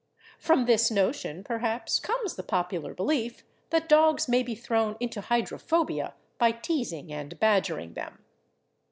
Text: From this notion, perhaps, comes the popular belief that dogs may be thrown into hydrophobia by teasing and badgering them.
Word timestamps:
From 0.39 0.65
this 0.65 0.89
notion, 0.89 1.43
perhaps, 1.43 1.99
comes 1.99 2.33
the 2.35 2.41
popular 2.41 2.91
belief 2.95 3.43
that 3.69 3.87
dogs 3.87 4.27
may 4.27 4.41
be 4.41 4.55
thrown 4.55 4.97
into 4.99 5.21
hydrophobia 5.21 6.15
by 6.39 6.53
teasing 6.53 7.13
and 7.13 7.39
badgering 7.39 7.93
them. 7.93 8.25